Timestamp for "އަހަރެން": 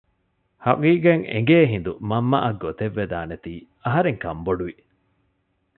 3.83-4.19